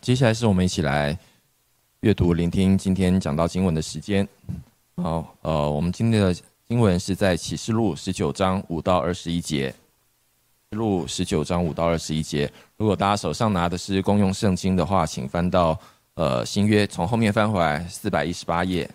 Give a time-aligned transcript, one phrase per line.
[0.00, 1.16] 接下来是我们一起来
[2.00, 4.26] 阅读、聆听今天讲到经文的时间。
[4.96, 6.34] 好，呃，我们今天的
[6.66, 9.74] 经文是在启示录十九章五到二十一节。
[10.70, 12.50] 录十九章五到二十一节。
[12.78, 15.78] 如果大家手上拿的是公用圣经的话，请翻到
[16.14, 18.88] 呃新约，从后面翻回来四百一十八页。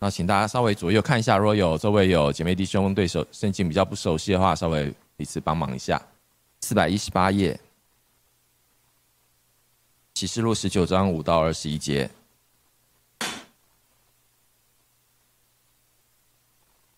[0.00, 6.02] 那请大家稍微左右看一下，如果有周围有姐妹弟兄对手圣经比较不熟悉的话，稍微彼此帮忙一下。
[6.62, 7.56] 四百一十八页。
[10.22, 12.08] 启示录十九章五到二十一节，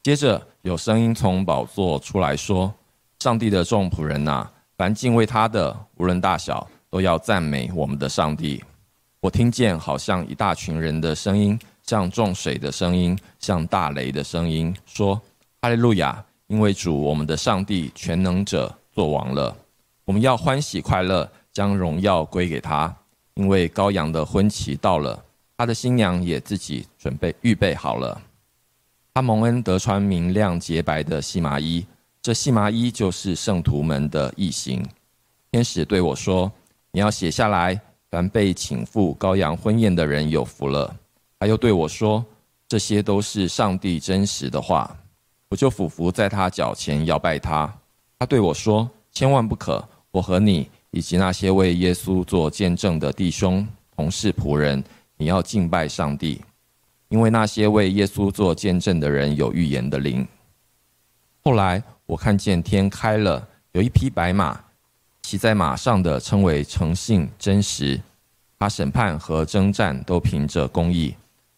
[0.02, 2.74] 接着有声音从宝座出来说
[3.20, 4.46] ：“上帝的众仆人呐，
[4.77, 8.62] 凡敬畏他的，无论大小，都要赞美我们的上帝。”
[9.20, 15.18] 我听见好像一大群人的声音，像众水的声音，像大雷的声音，说
[15.62, 16.23] ：“哈利路亚！
[16.48, 19.57] 因为主我们的上帝全能者作王了，
[20.04, 22.95] 我们要欢喜快乐，将荣耀归给他。”
[23.35, 25.24] 因为羔羊的婚期到了，
[25.57, 28.21] 他的新娘也自己准备预备好了。
[29.13, 31.87] 他蒙恩得穿明亮洁白的细麻衣，
[32.23, 34.85] 这细麻衣就是圣徒们的义行。
[35.51, 36.51] 天使对我说
[36.91, 40.95] ：“你要写下来，凡被请赴羔羊婚宴的人有福了。”
[41.38, 42.24] 他又对我说
[42.66, 44.96] ：“这些都是上帝真实的话。”
[45.51, 47.73] 我就俯伏在他脚前摇拜他。
[48.19, 54.82] 他对我说：“千万不可，我和你。”以及那些为耶稣做见证的弟兄、同事、仆人，
[55.16, 56.40] 你要敬拜上帝，
[57.09, 60.24] 因为那些为耶稣做见证的人有预言的灵。
[61.42, 64.56] 后来我看见天开了，有一匹白马，
[65.22, 68.00] 骑在马上的称为诚信真实，
[68.56, 71.12] 他审判和征战都凭着公义。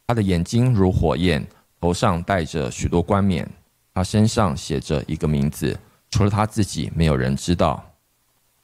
[0.06, 1.46] 他的眼睛如火焰，
[1.78, 3.46] 头上戴着许多冠冕，
[3.92, 5.78] 他身上写着一个名字，
[6.10, 7.84] 除了他自己，没有人知道。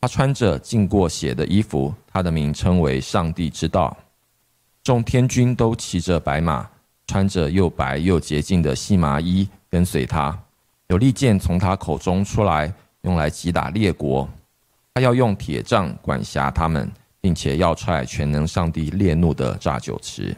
[0.03, 3.96] 他穿着浸过血的衣服，他的名称为上帝之道。
[4.83, 6.68] 众天军都骑着白马，
[7.07, 10.36] 穿着又白又洁净的细麻衣，跟随他。
[10.89, 14.29] 有利剑从他口中出来，用来击打列国。
[14.95, 20.36] 他要用铁杖管辖他们，并且要踹全能上帝烈怒的炸酒池。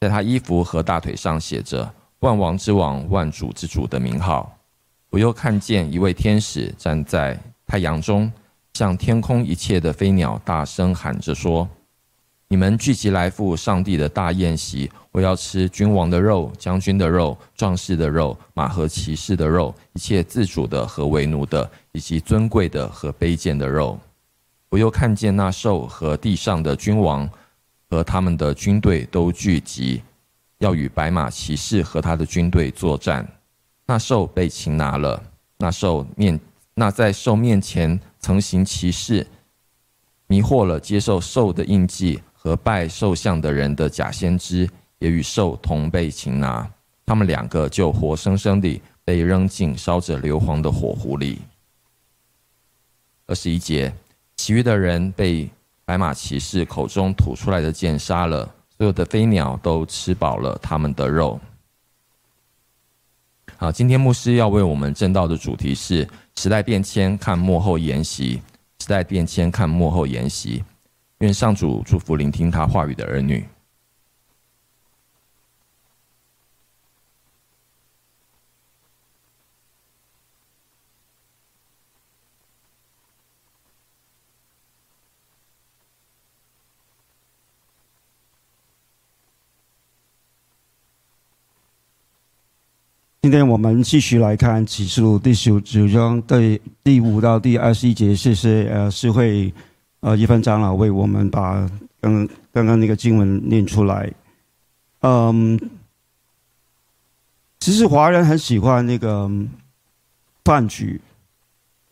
[0.00, 4.50] 在他衣服和大腿上写着“万王之王、万主之主”的名号。
[5.10, 8.32] 我又看见一位天使站在太阳中。
[8.74, 11.68] 向天空一切的飞鸟大声喊着说
[12.48, 23.98] ：“你们聚集来赴上帝的大宴席，我要吃君王的肉、将军的肉、壮士的肉、马和骑士的肉，一切自主的和为奴的，以及尊贵的和卑贱的肉。”
[24.70, 27.28] 我又看见那兽和地上的君王
[27.88, 30.00] 和他们的军队都聚集，
[30.58, 33.28] 要与白马骑士和他的军队作战。
[33.84, 35.20] 那兽被擒拿了，
[35.58, 36.38] 那兽面
[36.80, 38.00] 那在兽面前。
[38.22, 39.26] 曾行其事，
[40.26, 44.68] 迷惑了接受兽的印记和拜兽像的人的假先知，
[44.98, 46.70] 也与兽同被擒拿。
[47.06, 51.38] 他们两个就活生生地被扔进烧着硫磺的火湖里。
[53.26, 53.90] 二十一节，
[54.36, 55.48] 其余的人被
[55.86, 58.44] 白马骑士口中吐出来的剑杀了，
[58.76, 61.40] 所有的飞鸟都吃饱了他们的肉。
[63.56, 66.08] 好，今天牧师要为我们正道的主题是。
[66.36, 68.40] 时代变迁，看幕后研习；
[68.78, 70.64] 时代变迁，看幕后研习。
[71.18, 73.46] 愿上主祝福聆听他话语的儿女。
[93.22, 98.16] 今天我们继续来看启示录第十九章第第五到第二十一节。
[98.16, 99.52] 谢谢呃，诗会
[100.00, 101.70] 呃一番长老为我们把
[102.00, 104.10] 刚刚刚那个经文念出来。
[105.00, 105.60] 嗯，
[107.58, 109.30] 其实华人很喜欢那个
[110.42, 110.98] 饭局，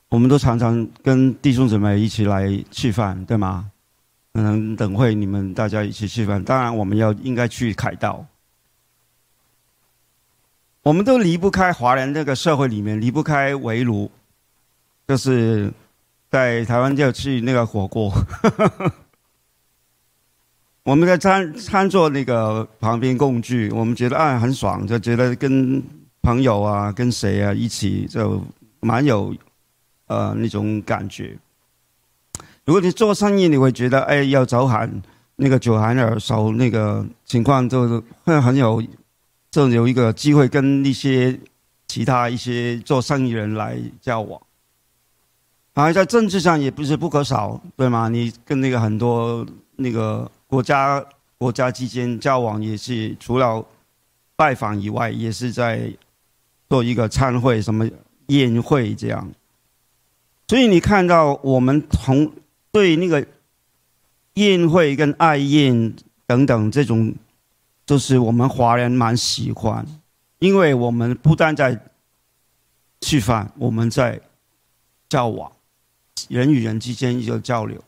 [0.09, 3.71] 我们都常常跟弟兄姊妹一起来吃饭，对吗？
[4.33, 8.25] 可能等会你们大家一起吃饭，当然我们要应该去凯道。
[10.89, 14.11] 我们都离不开华人这个社会里面离不开围炉，
[15.07, 15.71] 就是
[16.31, 18.11] 在台湾就吃那个火锅。
[20.85, 25.83] 我们在餐餐桌那个旁边共聚，我们觉得啊很爽，就觉得跟
[26.23, 28.43] 朋友啊跟谁啊一起就
[28.81, 29.37] 蛮有
[30.07, 31.37] 呃那种感觉。
[32.65, 34.91] 如果你做生意，你会觉得哎要走喊
[35.37, 38.83] 那个酒寒耳熟，那个情况就会很有。
[39.59, 41.37] 就有一个机会跟一些
[41.89, 44.41] 其他一些做生意人来交往，
[45.75, 48.09] 而在政治上也不是不可少，对吗？
[48.09, 49.45] 你跟那个很多
[49.75, 51.05] 那个国家
[51.39, 53.65] 国家之间交往，也是除了
[54.37, 55.93] 拜访以外，也是在
[56.69, 57.89] 做一个参会、什么
[58.27, 59.29] 宴会这样。
[60.47, 62.31] 所以你看到我们同
[62.71, 63.27] 对那个
[64.35, 65.97] 宴会跟爱宴
[66.29, 67.13] 等等这种，
[67.89, 69.83] 就是我们华人蛮喜欢，
[70.41, 71.87] 因为我们不但在
[73.01, 74.21] 吃饭，我们在
[75.09, 75.51] 交往。
[76.29, 77.83] 人与人之间有交流。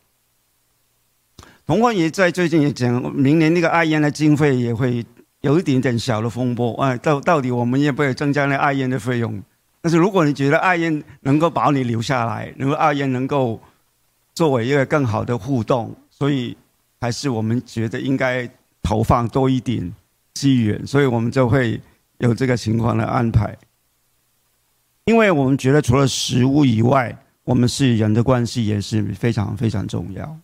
[1.67, 5.05] 同花也在最近也讲，明年那个爱宴的经费也会
[5.43, 6.75] 有一点点小的风波。
[6.83, 9.43] 啊，到到底我们要不要增加那爱宴的费用？
[9.83, 13.61] 但是如果你觉得爱宴能够把你留下来，如果爱宴能够
[14.35, 16.57] 作为一个更好的互动，所以
[17.03, 18.49] 还是我们觉得应该
[18.83, 19.95] 投放多一点
[20.35, 21.81] 资源，所以我们就会
[22.19, 23.57] 有这个情况的安排。
[25.05, 30.39] 因为我们觉得除了食物以外，我们是人的关系也是非常非常重要。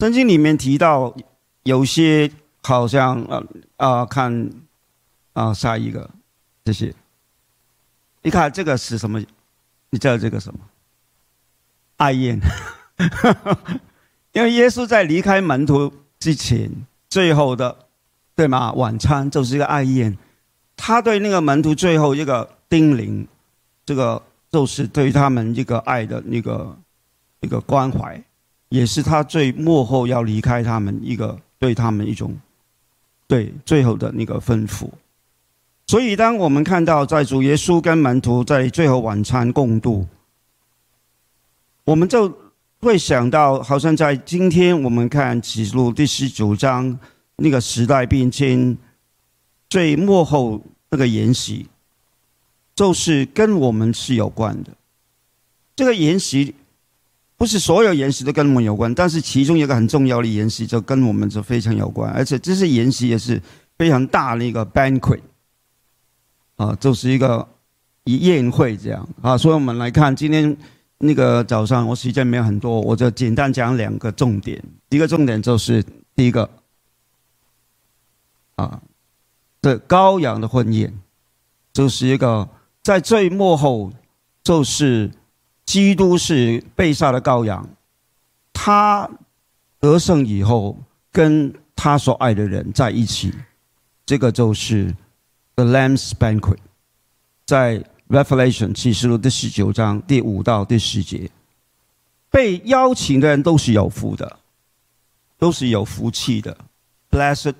[0.00, 1.14] 圣经里面提到，
[1.62, 2.30] 有些
[2.62, 4.50] 好像呃啊看
[5.32, 6.10] 啊下一个
[6.64, 6.94] 这些，
[8.22, 9.20] 你看这个是什么？
[9.90, 10.60] 你知道这个什么？
[11.96, 12.40] 爱宴。
[14.32, 16.70] 因为耶稣在离开门徒之前，
[17.08, 17.76] 最后的
[18.34, 18.72] 对吗？
[18.72, 20.16] 晚餐就是一个爱宴。
[20.76, 23.26] 他对那个门徒最后一个叮咛，
[23.84, 24.22] 这个。
[24.50, 26.74] 就是对他们一个爱的那个
[27.40, 28.18] 一个关怀，
[28.70, 32.34] 也是他最幕后要离开他们一个对他们一种
[33.26, 34.88] 对最后的那个吩咐。
[35.86, 40.06] 所以，当我们看到在主耶稣跟门徒在最后晚餐共度，
[41.84, 42.34] 我们就
[42.80, 46.98] 会想到，好像在今天我们看启示录第十九章
[47.36, 48.76] 那个时代变迁
[49.68, 51.66] 最幕后那个筵席。
[52.74, 54.70] 就是跟我们是有关的，
[55.74, 56.54] 这个筵席
[57.36, 63.42] 不是所有筵席都跟我们有关，但是其中一个很重要的筵席就跟我们就非常有关，而且这是筵席也是
[63.76, 65.18] 非常大的一个 banquet，
[66.54, 67.48] 啊，就是一个
[68.04, 69.36] 宴会这样啊。
[69.36, 70.56] 所以我们来看今天
[70.98, 74.62] 那个早上，我时间没有很多，我就简单讲两个重点。
[74.90, 75.84] 一个重点就是
[76.14, 76.48] 第一个
[78.56, 78.82] 啊，
[79.62, 80.92] 这羔羊的婚宴，
[81.72, 82.48] 就是一个。
[82.80, 83.92] 在最幕后，
[84.42, 85.10] 就是
[85.66, 87.68] 基督是被杀的羔羊，
[88.50, 89.10] 他
[89.78, 90.78] 得胜以后，
[91.12, 93.34] 跟他所爱的人在一起，
[94.06, 94.94] 这个就是
[95.56, 96.56] The Lamb's Banquet，
[97.44, 101.30] 在 Revelation 启示录第十九章第五到第十节，
[102.30, 104.38] 被邀请的人都是有福的，
[105.38, 106.56] 都是有福气的。
[107.10, 107.54] Blessed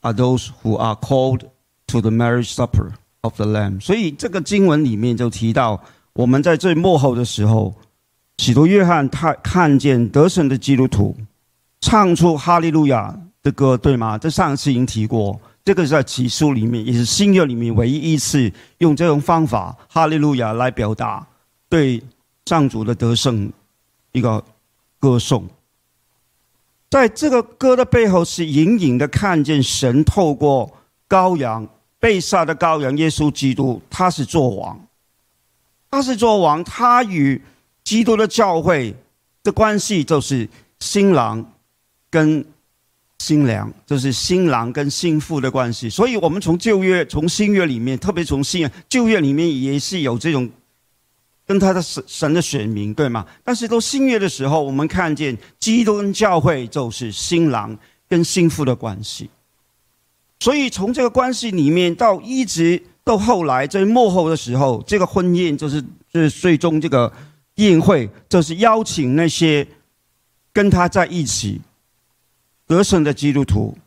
[0.00, 1.42] are those who are called
[1.86, 2.92] to the marriage supper.
[3.22, 5.82] Of the Lamb，所以这个经文里面就提到，
[6.12, 7.74] 我们在最幕后的时候，
[8.38, 11.16] 使徒约翰他看见得胜的基督徒
[11.80, 14.16] 唱出哈利路亚的歌，对吗？
[14.16, 21.26] 这上次已经提过，这个在启示里面也是新约里面唯一一次用这种方法哈利路亚来表达
[21.68, 22.02] 对
[22.46, 23.52] 上主的得胜
[24.12, 24.42] 一个
[24.98, 25.46] 歌颂。
[26.88, 30.72] 在这个歌的背后，是隐隐的看见神透过
[31.06, 31.68] 羔羊。
[31.98, 34.78] 被杀的羔羊耶稣基督，他是做王，
[35.90, 37.42] 他是做王，他与
[37.82, 38.94] 基督的教会
[39.42, 40.48] 的关系就是
[40.78, 41.52] 新郎
[42.10, 42.44] 跟
[43.18, 45.88] 新娘，就是新郎跟新妇的关系。
[45.88, 50.48] 所以，我们从旧约、从新约里面，特别从新旧约里面，也是有这种
[51.46, 53.26] 跟他的神神的选民，对吗？
[53.42, 57.76] 但是，到新约的时候，我们看见基督教会就是新郎
[58.08, 59.30] 跟新妇的关系。
[60.38, 65.82] 所以从这个关系里面到一直到后来在幕后的时候，这个婚宴就是
[66.12, 67.10] 就是最终这个
[67.54, 69.66] 宴会，就是邀请那些
[70.52, 71.58] 跟他在一起
[72.66, 73.78] 得胜的基督徒，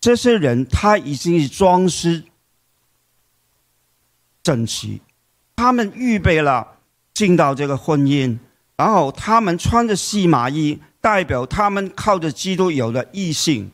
[0.00, 2.24] 这些人他已经是装饰
[4.42, 5.00] 整齐，
[5.56, 6.78] 他们预备了
[7.12, 8.38] 进到这个婚姻，
[8.76, 13.70] 然后他们穿着细麻衣，代表他们靠着基督有了异性。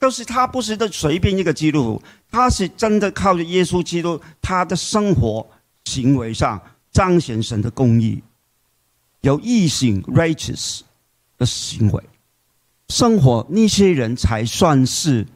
[0.00, 5.44] 都是他不是的随便一个基督徒，他是真的靠着耶稣基督，他的生活
[5.86, 8.22] 行为上彰显神的公义，
[9.22, 10.82] 有异性 righteous
[11.36, 12.04] 的行为，
[12.88, 15.26] 生活那些人才算是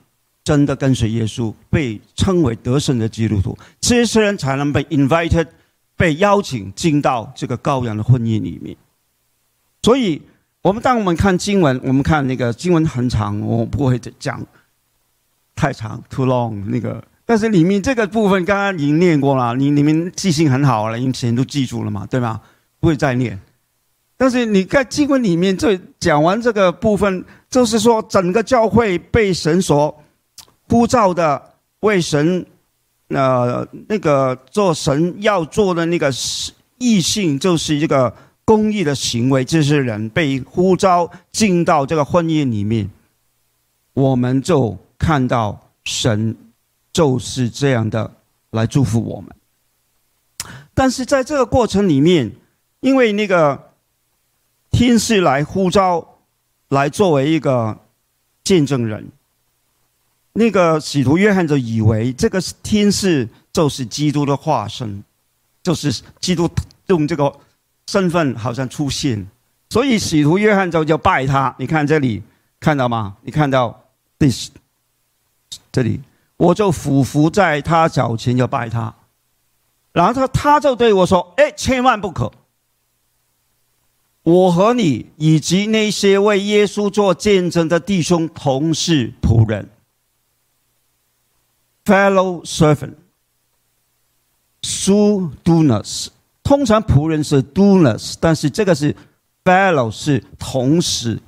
[0.45, 5.47] 真的跟随耶稣，被称为得胜的基督徒，这些人才能被 invited
[5.97, 8.77] 被邀请进到这个羔羊的婚姻里面，
[9.83, 10.23] 所以。
[10.63, 14.41] 我们当我们看经文，我们看那个经文很长，我不会讲
[15.57, 17.03] 太长，too long 那个。
[17.27, 22.41] 但是里面这个部分刚刚已经念过了，你你们记性很好了，以前都记住了嘛，对吗？
[22.79, 23.41] 不会再念。
[24.23, 29.93] 但是你在经文里面这讲完这个部分，就是说整个教会被神所
[30.69, 32.47] 呼召的，为神，
[33.09, 36.09] 呃，那个做神要做的那个
[36.79, 38.15] 异性，就是一个
[38.45, 39.45] 公益的行为。
[39.45, 42.89] 这些人被呼召进到这个婚姻里面，
[43.93, 46.37] 我们就看到神
[46.93, 48.09] 就是这样的
[48.51, 49.35] 来祝福我们。
[50.73, 52.31] 但是在这个过程里面，
[52.79, 53.72] 因为那个。
[54.73, 56.19] 天使来呼召，
[56.69, 57.79] 来作为一个
[58.43, 59.07] 见证人。
[60.33, 65.05] 那个使徒约翰就以为这个天使就是基督的化身，
[65.63, 66.51] 就是基督
[66.87, 67.33] 用这个
[67.87, 69.27] 身份好像出现，
[69.69, 71.55] 所以使徒约翰就就拜他。
[71.59, 72.23] 你看这里
[72.59, 73.17] 看到吗？
[73.21, 73.85] 你看到
[74.19, 74.29] 第
[75.71, 76.01] 这里，
[76.39, 78.95] 我就俯伏在他脚前就拜他，
[79.93, 82.33] 然后他他就对我说：“哎，千万不可。”
[84.23, 89.69] 我和你以及那些为耶稣做见证的弟兄、同事、仆人
[91.85, 92.95] （fellow servant）。
[94.63, 96.07] su dunas，
[96.45, 98.95] 通常仆人是 dunas，但是这个是
[99.43, 101.21] fellow 是同时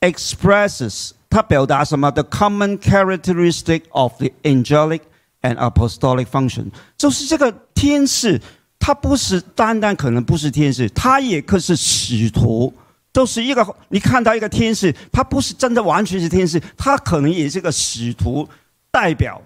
[0.00, 5.02] expresses 它表达什么？The common characteristic of the angelic
[5.42, 8.40] and apostolic function，就是这个天使。
[8.82, 12.72] 他不是单单可能不是天使，他也可是使徒，
[13.12, 13.76] 都是一个。
[13.90, 18.48] 你看到一个天使，他不是真的完全是天使，他可能也是个使徒
[18.90, 19.40] 代表。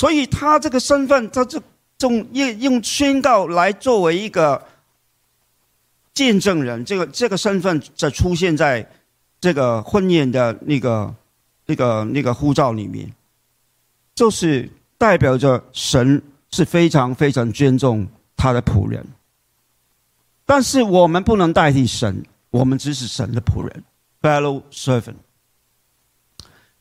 [0.00, 1.62] 所以他这个身份，他这
[2.00, 4.66] 用用用宣告来作为一个
[6.12, 8.84] 见证人，这个这个身份在出现在
[9.40, 11.14] 这个婚宴的那个
[11.66, 13.14] 那个那个护照里面，
[14.16, 16.20] 就是代表着神。
[16.52, 19.06] 是非常非常尊重他的仆人，
[20.44, 23.84] 但是我们不能代替神，我们只是神的仆人
[24.20, 25.14] ，fellow servant。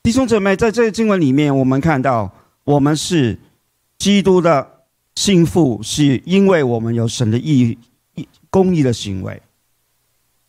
[0.01, 2.33] 弟兄姊妹，在这个经文里面，我们看到
[2.63, 3.37] 我们是
[3.97, 4.85] 基督的
[5.15, 7.77] 心腹，是因为我们有神的义
[8.15, 9.41] 义公义的行为。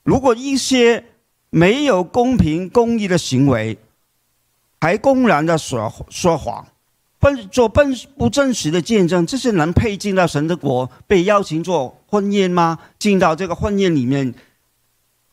[0.02, 1.04] 如果一些
[1.50, 3.76] 没有公平公义的行为，
[4.80, 6.66] 还公然的说说谎。
[7.20, 12.78] 奔做奔不真实的见证，这是能配进到神的国，被邀请做婚宴吗？
[12.98, 14.34] 进到这个婚宴里面，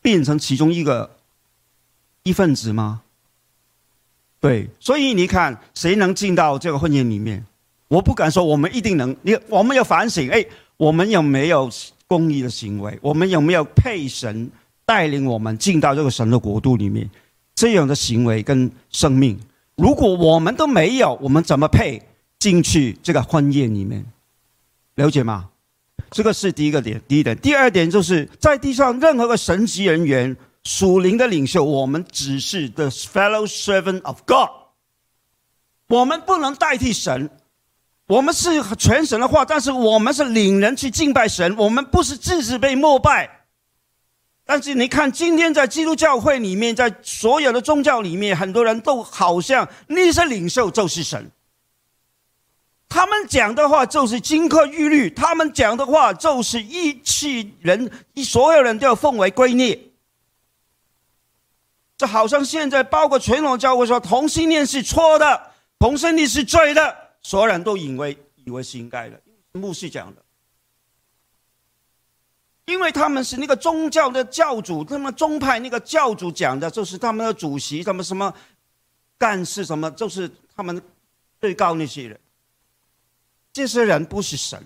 [0.02, 1.16] 变成其中一个
[2.22, 3.00] 一份子吗？
[4.38, 7.44] 对，所以你看，谁能进到这个婚宴里面？
[7.88, 9.16] 我不敢说我们一定能。
[9.22, 10.44] 你我们要反省，哎，
[10.76, 11.70] 我们有没有
[12.06, 12.98] 公益的行为？
[13.00, 14.50] 我们有没有配神
[14.84, 17.10] 带领我们进到这个神的国度里面？
[17.54, 19.40] 这样的行为跟生命。
[19.78, 22.02] 如果我们都没有，我们怎么配
[22.40, 24.04] 进去这个婚宴里面？
[24.96, 25.48] 了解吗？
[26.10, 27.38] 这个是第一个点，第一点。
[27.38, 34.50] 第二点就是在地上任何个神级人员、属灵的领袖，我们只是 the fellow servant of God。
[35.86, 37.30] 我们不能代替神，
[38.08, 43.37] 我们是全神的话，但是我们是领人去敬拜神，我们不是自己被膜拜。
[44.50, 51.30] 但是你看，今天在基督教会里面，在所有的宗教里面，很多人都好像那些领袖就是神。
[52.88, 57.90] 他们讲的话就是金科玉律，他们讲的话就是一气人，
[58.24, 59.78] 所有人都要奉为圭臬。
[61.98, 65.42] 这好像现在包括全罗教会说同性恋是错的，
[65.78, 69.20] 同性恋是罪的，所有人都以为以为是应该的，
[69.52, 70.22] 牧师讲的。
[72.68, 78.32] 因为他们是那个宗教的教主，他们宗派那个教主讲的，就是他们的主席，他们什么
[79.16, 80.80] 干事，什么就是他们
[81.40, 82.20] 最高那些人。
[83.54, 84.62] 这些人不是神，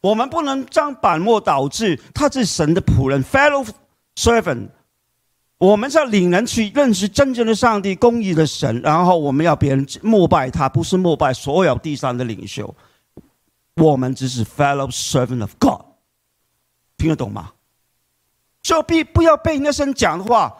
[0.00, 3.68] 我们不能将板墨导致他是神的仆人，fellow
[4.14, 4.68] servant。
[5.58, 12.72] 我们要领人去认识真正的上帝、公义的神，然后我们要别人膜拜他，不是膜拜所有地上的领袖。
[13.74, 15.81] 我们只是 fellow servant of God。
[17.02, 17.52] 听得懂吗？
[18.62, 20.56] 就必不要被那些人讲的话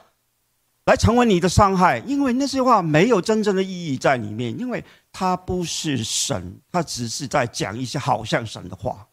[0.87, 9.07] 来成为你的伤害，因为那些话没有真正的意义在里面，因为他不是神，他只是在讲一些好像神的话，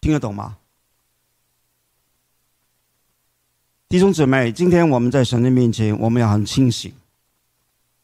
[0.00, 0.56] 听得懂吗？
[3.88, 6.92] 弟兄姊妹，今天我们在神的面前，我们要很清醒，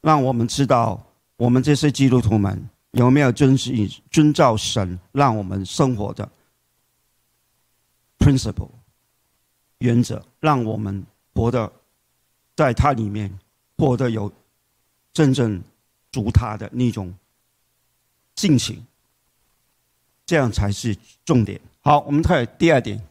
[0.00, 1.05] 让我们知道
[1.37, 6.31] 我们这些基督徒们有没有遵循遵照神让我们生活的。
[8.21, 8.71] Principle
[9.79, 11.73] 原则，让我们活得
[12.55, 13.37] 在它里面，
[13.77, 14.31] 活得有
[15.12, 15.61] 真正
[16.12, 17.12] 主他的那种
[18.37, 18.87] 性情，
[20.27, 21.61] 这样才是重点。
[21.81, 23.03] 好，我们看第二点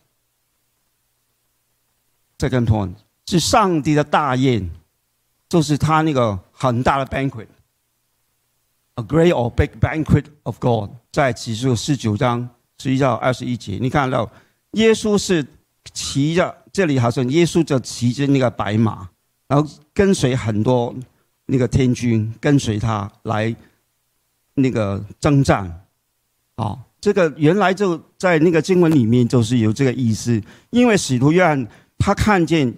[2.38, 2.94] ，second point
[3.25, 4.70] 是上帝的大宴，
[5.50, 12.48] 就是他那个很大的 banquet，a great or big banquet of God，在启示录十九章
[12.78, 14.32] 十一到二十一节，你看到
[14.72, 15.46] 耶稣是
[15.94, 19.10] 骑着，这里好像耶稣就骑着那个白马，
[19.48, 20.96] 然后跟随很多
[21.46, 23.56] 那个天军跟随他来
[24.54, 25.86] 那个征战，
[26.56, 26.78] 啊。
[27.02, 30.42] 这个原来就在那个经文里面，就是有这个意思。
[30.70, 31.66] 因为使徒约翰
[31.98, 32.74] 他看见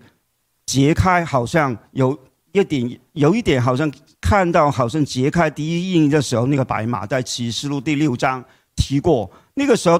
[0.67, 2.15] 揭开，好像有
[2.51, 8.45] 一点，有一点好像看到，好像揭开第一印的时候，那个白马在启示录第六章
[8.75, 9.27] 提过。
[9.55, 9.99] 那个时候，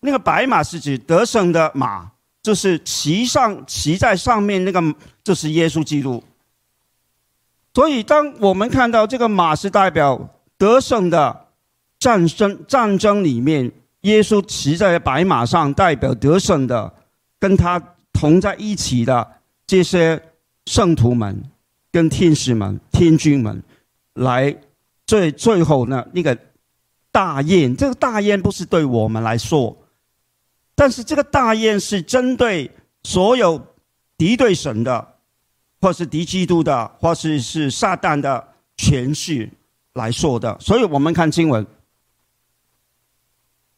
[0.00, 2.10] 那个白马是指得胜的马，
[2.42, 6.22] 就是骑上骑在上面那个，就是耶稣基督。
[7.74, 11.44] 所以，当我们看到这个马是代表得胜的。
[12.00, 16.94] 战争战争里面，耶稣骑在白马上，代表得胜的，
[17.40, 19.28] 跟他同在一起的
[19.66, 20.22] 这些
[20.66, 21.42] 圣徒们、
[21.90, 23.60] 跟天使们、天君们，
[24.14, 24.56] 来
[25.08, 26.38] 最最后呢那个
[27.10, 27.76] 大宴。
[27.76, 29.76] 这个大宴不是对我们来说，
[30.78, 32.70] 但是这个大宴是针对
[33.02, 33.60] 所有
[34.16, 35.14] 敌对神的，
[35.80, 39.50] 或是敌基督的，或是是撒旦的权势
[39.94, 40.56] 来说的。
[40.60, 41.66] 所以我们看经文。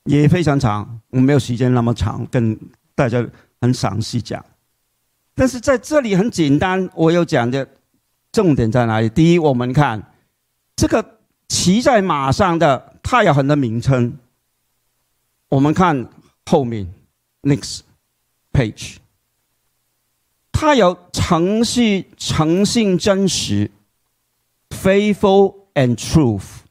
[0.05, 2.59] 也非常长，我没有时间那么长跟
[2.95, 3.25] 大家
[3.61, 4.45] 很详细讲。
[5.35, 7.67] 但是在这里很简单，我有讲的
[8.33, 9.09] 重点在哪里？
[9.11, 10.13] 第一，我们看
[10.75, 11.05] 这个
[11.49, 14.19] 骑在马上的，它有很多名称。
[15.49, 16.09] 我们看
[16.47, 16.93] 后面
[17.43, 17.81] ，next
[18.53, 18.97] page，
[20.51, 23.71] 它有诚信、诚信、真实
[24.71, 26.63] ，faithful and truth。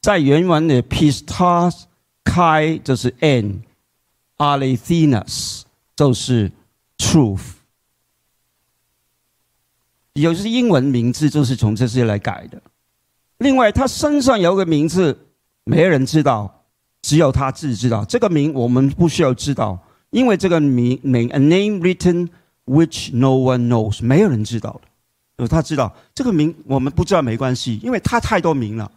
[0.00, 1.84] 在原文的 pistas
[2.24, 5.62] 开就是 n，alethinas
[5.94, 6.50] 就是
[6.98, 7.52] truth，
[10.14, 12.60] 有些英文名字就是从这些来改的。
[13.38, 15.28] 另外，他身上有个名字，
[15.62, 16.61] 没人知道，
[17.02, 18.04] 只有他自己知道。
[18.04, 19.78] 这个名我们不需要知道，
[20.10, 22.28] 因为这个名名 a name written
[22.64, 24.88] which no one knows，没有人知道的。
[25.36, 28.90] 有他知道这个名，我们不知道没关系，因为他太多名了。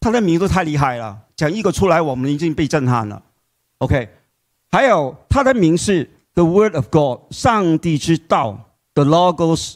[0.00, 3.22] 他的名字太厉害了，讲一个出来，我们已经被震撼了。
[3.78, 4.08] OK，
[4.70, 9.74] 还有他的名是 The Word of God，上帝之道，The Logos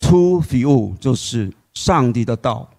[0.00, 2.70] to view，就是上帝的道。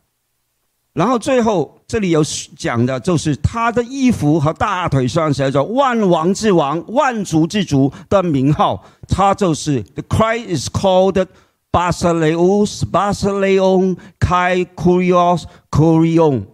[0.93, 2.23] 然后最后这里有
[2.57, 11.27] 讲的，就是他的衣服和大腿上写着“万王之王，万主之主”的名号，他就是 The Christ is called
[11.71, 16.45] Basileus，Basileon，Kai Kurios，Kurion。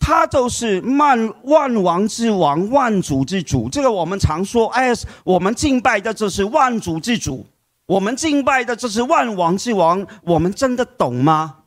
[0.00, 3.68] 他就是万万王之王，万主之主。
[3.68, 4.92] 这个我们常说，哎，
[5.22, 7.46] 我们敬拜的就是万主之主，
[7.86, 10.04] 我们敬拜的就是万王之王。
[10.24, 11.57] 我们真的懂吗？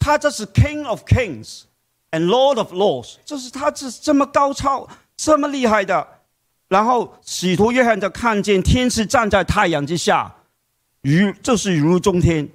[0.00, 1.62] 他这是 King of Kings
[2.10, 6.08] and Lord of Lords，就是他是这么高超、这么厉害的。
[6.66, 10.34] 然后使徒约翰就看见天使站在太阳之下，
[11.02, 12.48] 如就是如中天，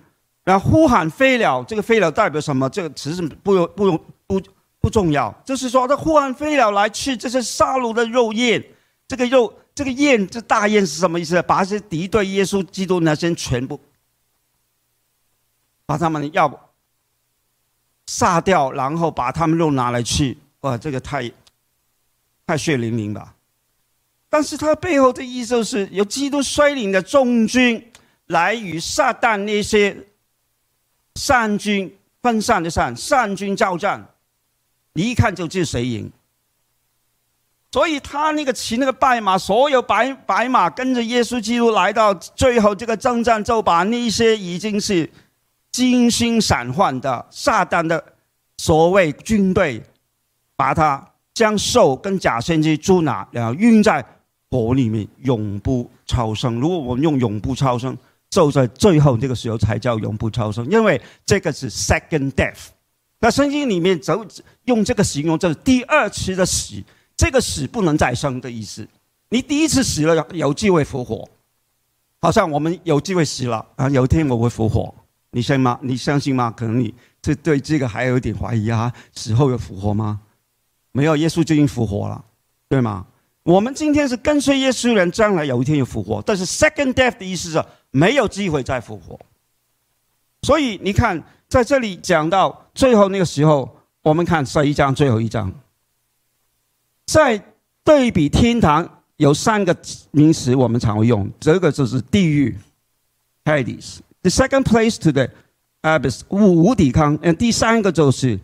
[0.44, 1.64] 然后呼喊飞鸟。
[1.64, 2.70] 这个飞鸟代表什么？
[2.70, 3.98] 这个词是不用不用。
[4.28, 4.42] 不
[4.82, 8.64] 不重要，就是说，他呼喊飞鸟来吃这些杀戮的肉宴。
[9.08, 11.40] 这个肉，这个宴，这大宴是什么意思？
[11.44, 13.80] 把这些敌对耶稣基督那些全部，
[15.86, 16.50] 把他们要
[18.08, 20.36] 杀掉，然后把他们肉拿来吃。
[20.62, 21.32] 哇，这个太
[22.48, 23.36] 太血淋淋吧！
[24.30, 27.92] 但是他背后的意思就是，由基督率领的众军
[28.28, 29.96] 来与撒旦那些
[31.16, 34.06] 善军分散的善善军交战。
[34.94, 36.12] 你一看就知谁赢，
[37.72, 45.10] 所以他那个骑那个白马，所有白白马跟着耶稣基督来到最后这个征战，就把那些已经是
[45.76, 48.02] 精心散换的撒旦的
[48.56, 49.84] 所谓军队，
[50.56, 54.02] 把他将兽跟假先知捉拿，然后运在
[54.50, 56.62] 火里面，永不超生。
[56.62, 57.98] 如果我们用永不超生，
[58.30, 62.68] 就在最后这个时候才叫永不超生，因为这个是 second death。
[63.20, 64.26] 那圣经里面就
[64.64, 66.82] 用这个形容，就是第二次的死，
[67.18, 68.88] 这个死不能再生的意思。
[69.28, 71.28] 你第一次死了，有机会复活，
[72.22, 74.96] 好像我们有机会死了啊，有一天我会复活，
[75.36, 75.78] 你信吗？
[75.82, 76.50] 你相信吗？
[76.56, 80.22] 可能你这对这个还有一点怀疑啊，死后有复活吗？
[80.94, 82.24] 没有，耶稣就已经复活了，
[82.70, 83.06] 对吗？
[83.44, 89.20] 我们今天是跟随耶稣人，将来有一天有复活，但是 second death 的意思是没有机会再复活。
[90.42, 91.22] 所以你看。
[91.48, 95.54] 在这里讲到最后那个时候，我们看十一章最后一章，
[97.06, 97.40] 在
[97.84, 99.78] 对比天堂有三个
[100.10, 102.58] 名词，我们常会用，这个就是地狱
[103.46, 104.00] （Hades）。
[104.26, 105.30] The second place to the
[105.84, 108.40] abyss 无无抵抗，嗯，第三个就是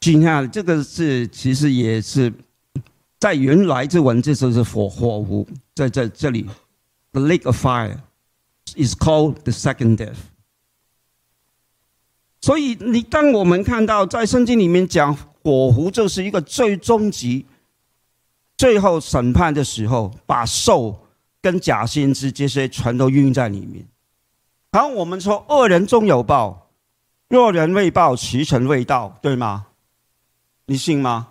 [0.00, 2.32] 今天这个是其实也是
[3.20, 6.44] 在原来这文字就是火火湖，在在这里
[7.12, 7.96] ，the lake of fire
[8.74, 10.16] is called the second death。
[12.40, 17.46] 所以，你当我们看到在圣经里面讲火湖就是一个最终极、
[18.56, 21.06] 最后审判的时候，把兽
[21.40, 23.86] 跟假先知这些全都运在里面。
[24.76, 26.68] 好，我们说恶人终有报，
[27.28, 29.68] 若人未报，其成未到，对吗？
[30.66, 31.28] 你信吗？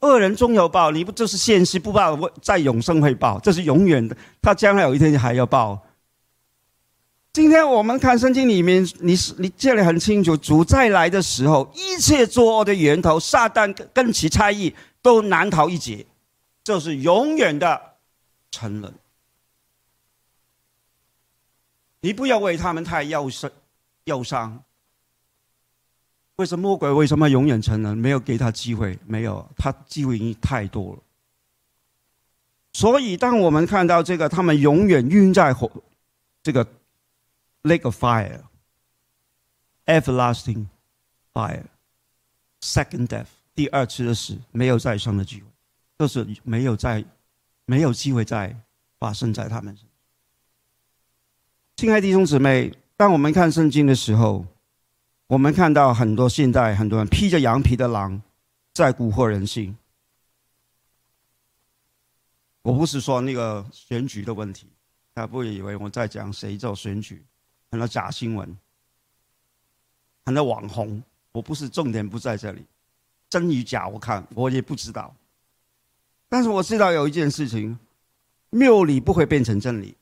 [0.00, 4.16] 恶人终有报，你不就是现世不报，在永生会报，这是永远的。
[4.42, 5.86] 他将来有一天还要报。
[7.32, 16.04] 今天我们看圣经里面，你是你这里很清楚，主再来的时候，一切作恶的源头，撒旦跟其差异都难逃一劫，
[16.64, 17.80] 这是永远的
[18.50, 18.92] 沉沦。
[22.04, 23.50] 你不要为他们太忧伤，
[24.04, 24.62] 忧伤。
[26.36, 27.96] 为什么魔鬼为什么永远成人？
[27.96, 31.02] 没有给他机会，没有他机会已经太多了。
[32.74, 35.70] 所以，当我们看到这个，他们永远晕在火
[36.42, 36.66] 这个。
[37.66, 38.42] Lake of fire,
[39.86, 40.66] everlasting
[41.32, 41.64] fire,
[42.60, 45.46] second death，第二次的死没有再生的机会，
[45.98, 47.02] 就是没有再
[47.64, 48.54] 没有机会再
[48.98, 49.93] 发生在他们身上。
[51.76, 54.46] 亲爱的弟兄姊妹，当我们看圣经的时候，
[55.26, 58.22] 我们看到很多现代很多人披着羊皮的狼
[58.72, 59.76] 在蛊惑人心。
[62.62, 64.68] 我不是说那个选举的问题，
[65.16, 67.24] 他不会以为我在讲谁做选举。
[67.72, 68.56] 很多假新闻，
[70.24, 72.64] 很多网红，我不是重点不在这里，
[73.28, 75.12] 真与假我看我也不知道，
[76.28, 77.76] 但是我知道有一件事情，
[78.50, 79.96] 谬理不会变成真理，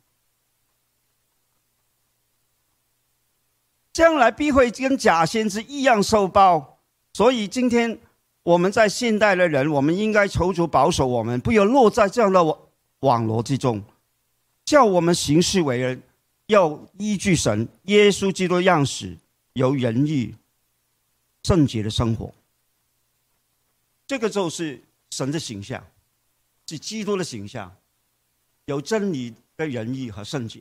[3.93, 6.79] 将来必会跟假先知一样受报，
[7.13, 7.99] 所以今天
[8.43, 12.59] 我们在现代的人，我们应该求主保守我们，不要落在这样的网
[13.01, 13.83] 网络之中，
[14.65, 16.03] 叫我们行事为人。
[16.47, 19.17] 要依据神耶稣基督的样式，
[19.55, 20.35] 有仁义、
[21.45, 22.31] 圣洁的生活。
[24.07, 25.83] 这个就是神的形象，
[26.67, 27.75] 是基督的形象，
[28.67, 30.61] 有真理的仁义和圣洁。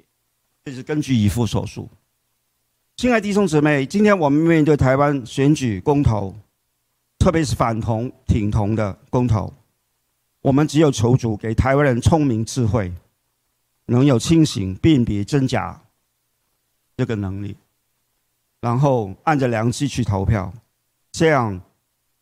[0.63, 1.89] 这是根据以父所述。
[3.01, 6.35] 亲爱的弟兄姊妹，今天我们面对台湾选举公投，
[7.17, 9.51] 特别是反同挺同的公投，
[10.41, 12.93] 我们只有求主给台湾人聪明智慧。
[13.87, 15.81] 能有清醒辨别真假
[16.95, 17.57] 这个能力，
[18.59, 20.53] 然后按着良知去投票，
[21.11, 21.59] 这样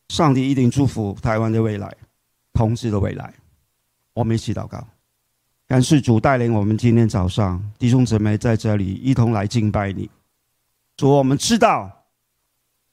[0.08, 1.94] 上帝一定祝福台湾的未来，
[2.54, 3.34] 同志的未来。
[4.14, 4.88] 我们一起祷告，
[5.68, 10.10] 感谢主带领我们今天早上弟兄姊妹在这里一同来敬拜你。
[11.00, 12.04] 主，我们知道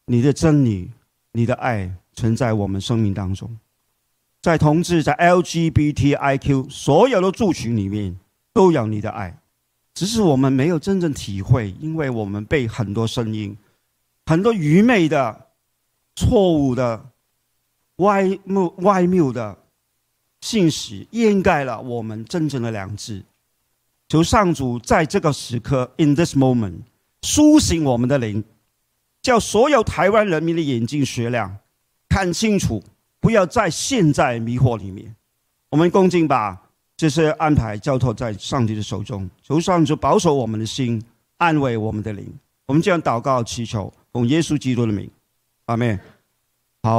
[0.04, 0.92] 你的真理、
[1.32, 3.58] 你的爱存在我们生命当中，
[4.40, 8.16] 在同志、在 LGBTIQ 所有的族群里面。
[8.52, 9.38] 都有你的爱，
[9.92, 13.54] 只是我们没有真正体会，因为我们被很多声音、
[14.24, 15.48] 很多愚昧的、
[16.14, 17.10] 错误的、
[17.96, 19.58] 歪谬、歪谬的
[20.40, 23.22] 信息掩盖了我们真正的良知。
[24.08, 26.78] 求上主在这个时刻，in this moment，
[27.26, 28.44] 苏醒我们的灵，
[29.20, 31.58] 叫所有台湾人民的眼睛雪亮，
[32.08, 32.80] 看清楚，
[33.18, 35.16] 不要再陷在迷惑里面。
[35.70, 36.62] 我们恭敬把。
[36.96, 41.02] 这些安排交托在上帝的手中，求上帝保守我们的心，
[41.36, 42.26] 安慰我们的灵。
[42.64, 45.10] 我们这样祷告祈求，奉耶稣基督的名，
[45.66, 46.00] 阿门。